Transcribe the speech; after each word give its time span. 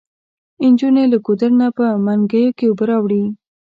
انجونې 0.63 1.03
له 1.11 1.17
ګودر 1.25 1.51
نه 1.61 1.67
په 1.77 1.85
منګيو 2.05 2.55
کې 2.57 2.65
اوبه 2.69 2.85
راوړي. 2.89 3.23